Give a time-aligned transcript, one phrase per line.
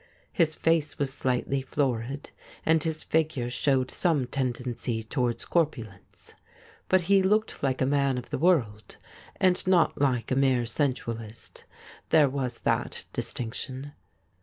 [0.33, 2.31] His face was slightly florid,
[2.65, 6.33] and his figure showed some tendency to wards corpulence.
[6.89, 8.97] But he looked like a man of the world,
[9.35, 11.65] and not like a mere sensualist—
[12.09, 13.91] there was that distinction.